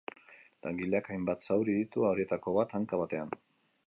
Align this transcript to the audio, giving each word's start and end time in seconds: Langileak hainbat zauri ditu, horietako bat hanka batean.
Langileak 0.67 1.11
hainbat 1.15 1.45
zauri 1.47 1.75
ditu, 1.81 2.05
horietako 2.13 2.55
bat 2.57 2.73
hanka 2.81 2.99
batean. 3.03 3.35